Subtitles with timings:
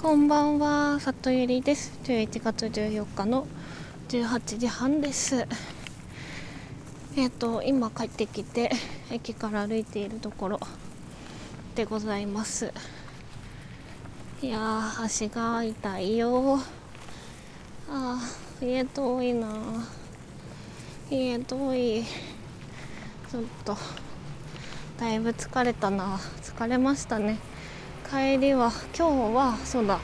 [0.00, 1.98] こんばんは、里ゆりです。
[2.04, 3.48] 11月14日の
[4.08, 5.44] 18時半です。
[7.16, 8.70] えっ、と、今帰ってきて、
[9.10, 10.60] 駅から歩いているところ
[11.74, 12.72] でございます。
[14.40, 16.60] いやー、足が痛いよ。
[17.90, 19.48] あー、家遠いな。
[21.10, 22.04] 家遠い。
[23.32, 23.76] ちょっと、
[25.00, 26.20] だいぶ疲れたな。
[26.40, 27.57] 疲れましたね。
[28.10, 30.00] 帰りは今日はそうだ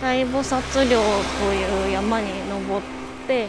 [0.00, 2.86] 大菩薩陵という山に登っ
[3.26, 3.46] て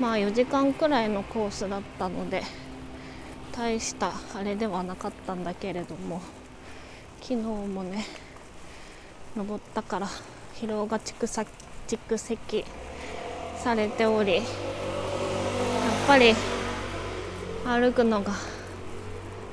[0.00, 2.42] まあ4時間くらいのコースだったので
[3.52, 6.20] 大したあれではなかったんだけれども
[7.20, 8.04] 昨日もね
[9.36, 10.08] 登ったから
[10.56, 11.48] 疲労が蓄積
[11.86, 12.64] 蓄積
[13.56, 14.44] されておりやっ
[16.08, 16.34] ぱり
[17.64, 18.32] 歩くのが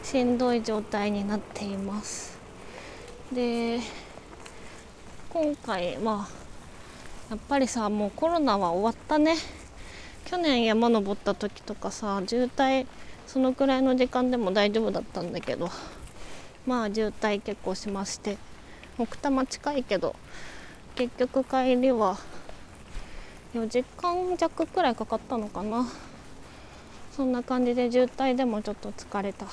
[0.02, 2.31] しんどい状態になっています。
[3.34, 3.80] で
[5.30, 6.42] 今回まあ
[7.30, 9.36] やっぱりさもうコロナは終わったね。
[10.26, 12.86] 去年山登った時とかさ渋滞
[13.28, 15.70] そのくらいの時間でも大丈夫だったんだけど
[16.66, 18.38] まあ渋滞結構しまして
[18.98, 20.16] 奥多摩近いけど
[20.96, 22.18] 結局帰りは
[23.54, 25.88] 4時間弱くらいかかったのかな。
[27.12, 29.46] そんな感じで渋滞でもちょっと疲れた。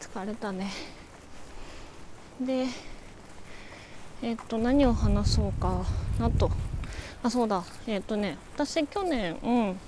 [0.00, 0.70] 疲れたね。
[2.40, 2.66] で
[4.22, 5.84] えっと何を話そうか
[6.18, 6.50] なと。
[7.22, 7.62] あそうだ。
[7.86, 9.80] えっとね私去年うん。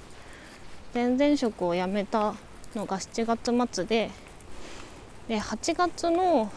[0.95, 2.35] 前々職を辞めた
[2.75, 4.11] のが7月末で
[5.29, 6.53] で8月の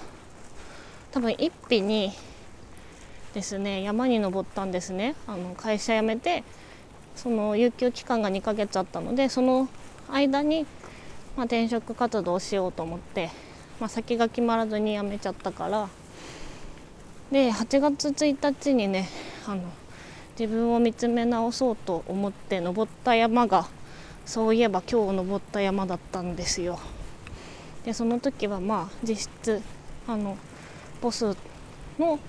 [1.11, 2.11] 多分1日に
[3.33, 5.15] ですね山に登ったんですね。
[5.27, 6.43] あの会社辞めて
[7.15, 9.69] その有給期間が2ヶ月あったのでその
[10.11, 10.65] 間に、
[11.37, 13.44] まあ、転職活動をしようと思って。
[13.79, 15.89] まあ、先が決まらずに辞めちゃったから
[17.31, 19.09] で8月1日にね
[19.47, 19.63] あの
[20.39, 23.67] 自分を見つめ直そうと思って登った山が
[24.25, 26.79] そういえば今日登った山だったんですよ。
[27.85, 29.61] でその時はまあ実質
[30.07, 30.37] あの
[31.01, 31.35] ボス
[31.99, 32.19] の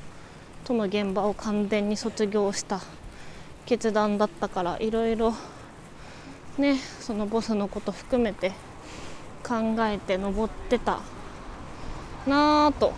[0.64, 2.80] との現場を完全に卒業した
[3.64, 5.32] 決断だったからいろいろ
[6.58, 8.52] ねそのボスのこと含めて
[9.42, 11.00] 考えて登ってた
[12.26, 12.92] なぁと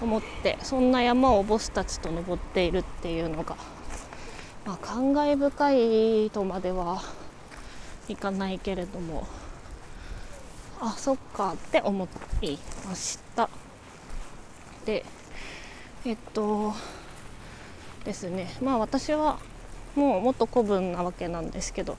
[0.00, 3.56] 思ってそんな山をボスたちと登っているっていうのが、
[4.66, 7.02] まあ、感慨深いとまでは
[8.08, 9.26] いかないけれども
[10.80, 12.08] あそっかって思
[12.40, 12.58] い
[12.88, 13.48] ました。
[14.84, 15.04] で
[16.04, 16.74] えっと
[18.04, 18.52] ですね。
[18.60, 19.38] まあ私は
[19.94, 21.96] もう元子分なわけなんですけど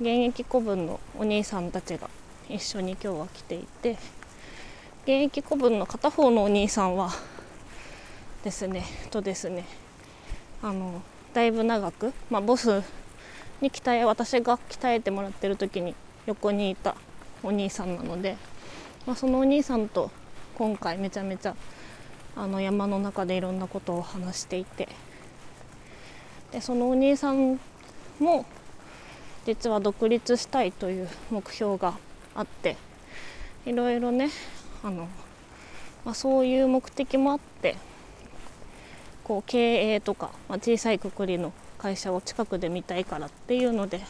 [0.00, 2.10] 現役子分のお兄さんたちが
[2.48, 3.96] 一緒に今日は来ていて
[5.06, 7.12] 現役子分の片方のお兄さんは
[8.42, 9.64] ですねとですね
[10.60, 11.00] あの
[11.32, 12.82] だいぶ長く、まあ、ボス
[13.60, 15.94] に鍛え私が鍛えてもらってる時に
[16.26, 16.96] 横にいた
[17.44, 18.36] お兄さんなので、
[19.06, 20.10] まあ、そのお兄さんと
[20.56, 21.54] 今回めちゃめちゃ
[22.34, 24.88] あの山の中でいろんなことを話していて
[26.50, 27.60] でそのお兄さん
[28.18, 28.44] も
[29.44, 31.94] 実は独立したいという目標が
[32.34, 32.76] あって
[33.66, 34.30] いろいろね
[34.86, 35.08] あの、
[36.04, 37.76] まあ、そういう目的もあって
[39.24, 44.00] こう経営とか、まあ、小さいくくりの会社を近くで見たいからっていうので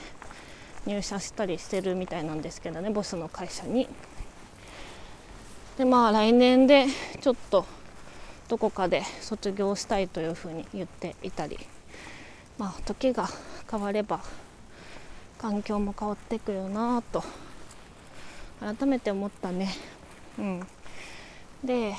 [0.84, 3.88] 入社したりしてるみたいなんですけどねボスの会社に。
[5.78, 6.86] でまあ来年で
[7.20, 7.64] ちょっと
[8.48, 11.58] どこかで卒業したいというふうに言っていたり
[12.58, 13.28] まあ時が
[13.70, 14.20] 変われば
[15.38, 17.24] 環境も変わっていくよなと
[18.60, 19.68] 改めて思ったね。
[20.38, 20.66] うん、
[21.64, 21.94] で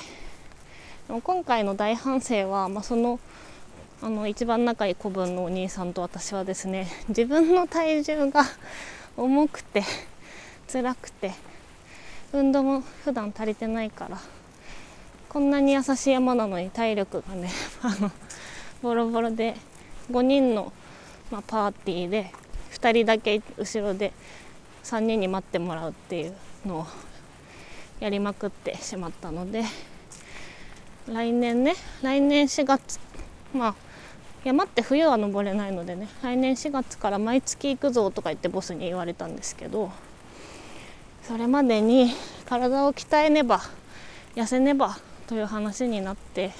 [1.08, 3.18] も今回の大反省は、まあ、その
[4.00, 8.44] あの一番仲いい子分のお兄さんと私はですね自分の体重が
[9.16, 9.82] 重くて
[10.72, 11.32] 辛くて
[12.32, 14.20] 運動も普段足りてないから
[15.28, 17.50] こんなに優しい山なのに体力がね
[17.82, 18.12] あの
[18.82, 19.56] ボロボロで
[20.12, 20.72] 5人の、
[21.32, 22.32] まあ、パーティーで
[22.74, 24.12] 2人だけ後ろで
[24.84, 26.34] 3人に待ってもらうっていう
[26.64, 26.86] のを
[28.00, 29.64] やりまくってしまったので
[31.06, 33.00] 来年ね来年4月
[33.54, 33.74] まあ
[34.44, 39.90] 山って冬は登れないのでね来年4月から毎月行くぞとか言ってボスに言われたんですけど
[41.24, 42.12] それまでに
[42.46, 43.60] 体を鍛えねば
[44.34, 44.96] 痩せねば
[45.26, 46.52] という話になって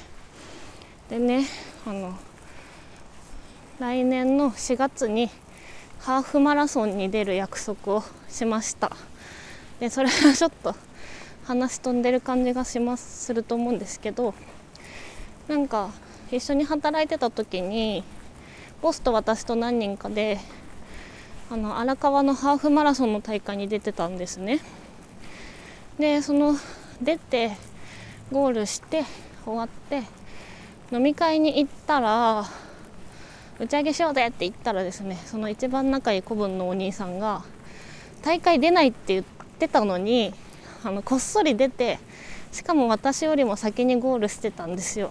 [1.08, 1.44] でね
[1.87, 2.19] あの
[3.79, 5.31] 来年の4月に
[6.00, 8.90] ハーフマラソンに出る約束をしました。
[9.79, 10.75] でそれはちょっと
[11.49, 14.35] 話飛んでる感じがしますすると思うんですけど
[15.49, 15.89] なんか
[16.31, 18.05] 一緒に働いてた時に
[18.83, 20.39] ボスと私と何人かで
[21.50, 24.61] あの荒川のハーフマラソンの大会に出てたんですね。
[25.99, 26.55] でその
[27.00, 27.56] 出て
[28.31, 29.05] ゴールして
[29.47, 30.03] 終わって
[30.93, 32.45] 飲み会に行ったら
[33.59, 37.43] 打ち上げしようぜって言ったらですねその一番仲いい子分のお兄さんが
[38.21, 39.25] 大会出ないって言っ
[39.59, 40.35] てたのに
[40.85, 41.99] あのこっそり出て
[42.53, 45.11] しかも私よりも先にゴールしてたんですよ。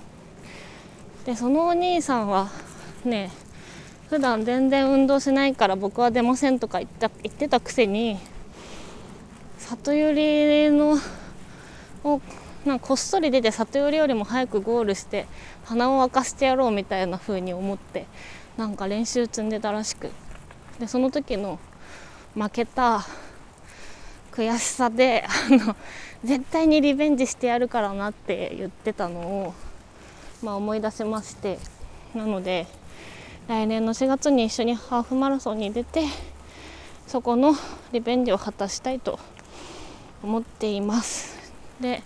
[1.25, 2.49] でそのお兄さんは
[3.03, 3.31] ね
[4.09, 8.17] 普段全然運動しないから僕は出ませんとか言った言ってたくせに
[9.57, 10.97] 里寄りの
[12.03, 12.21] を
[12.65, 15.25] なんかこっそり出て里寄りよりも早くゴールして
[15.65, 18.05] 鼻を沸かしてやろうみたいな風に思って
[18.55, 20.11] なんか練習積んでたらしく。
[20.79, 21.59] でその時の
[22.35, 23.05] 負けた
[24.37, 25.75] 悔しさであの
[26.23, 29.53] 絶対にリベンジしてやるからなって言ってたのを、
[30.43, 31.57] まあ、思い出しまして。
[32.15, 32.67] なので
[33.47, 36.03] 来年の4月に一緒にハーフマラソンに出て
[37.05, 37.53] そこの
[37.91, 39.19] リベンジを果たしたいと
[40.21, 41.37] 思っています。
[41.79, 42.03] で、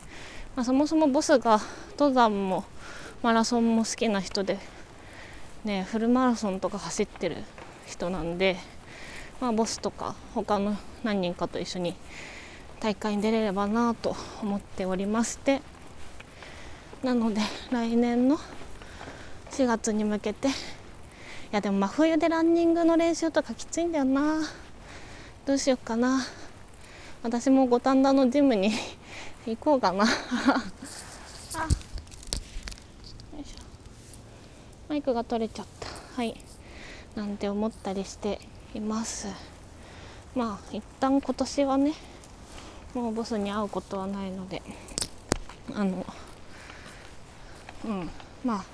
[0.55, 1.59] まあ、そもそもボスが
[1.97, 2.63] 登山も
[3.23, 4.59] マラソンも好きな人で、
[5.63, 7.37] ね、フルマラソンとか走ってる
[7.87, 8.57] 人なんで、
[9.41, 11.95] まあ、ボスとか他の何人かと一緒に
[12.79, 15.61] 大会に出れればなと思っておりまして。
[17.03, 17.41] なので
[17.71, 18.37] 来年の
[19.49, 20.51] 4月に向けてい
[21.51, 24.41] やでも真冬でランニングの練習とかきついんだよな。
[25.47, 26.21] どうしようかな。
[27.23, 28.71] 私も五反田のジムに
[29.47, 30.05] 行こうかな。
[34.87, 35.87] マイクが取れちゃった。
[36.15, 36.39] はい。
[37.15, 38.50] なんて思ったりして。
[38.73, 39.27] います。
[40.35, 41.93] まあ一旦今年はね
[42.93, 44.61] もうボスに会うことはないので
[45.73, 46.05] あの
[47.85, 48.09] うん
[48.45, 48.65] まあ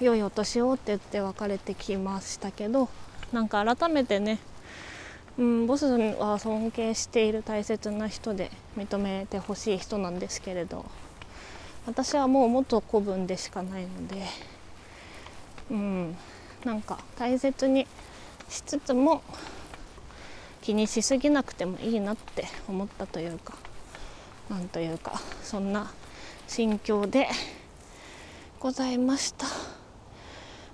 [0.00, 2.88] 良いお年をって言って別れてきましたけど
[3.32, 4.38] なんか改めてね、
[5.38, 10.84] うん、ボスは尊敬している大切な人で認めてほしい人なんですけれど
[11.86, 14.22] 私はもう元子分でしかないので、
[15.70, 16.16] うん、
[16.64, 17.88] なんか大切に
[18.48, 19.22] しつつも
[20.62, 23.54] 気にしすぎなくてもいいなって思ったというか
[24.50, 25.90] なんというかそんな
[26.46, 27.28] 心境で。
[28.58, 29.46] ございました。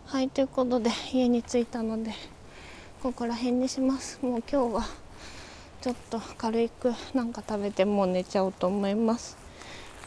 [0.07, 2.13] はいということで家に着いたので
[3.03, 4.21] ここら辺にします。
[4.23, 4.85] もう今日は
[5.81, 9.37] ちょっと軽くなんか食べてもう寝ちゃおうと思います。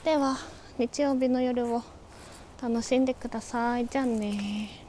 [0.06, 0.38] では
[0.78, 1.84] 日曜日の夜を
[2.62, 3.86] 楽しんでください。
[3.88, 4.85] じゃあね